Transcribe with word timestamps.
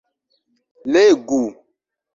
legu 0.93 1.39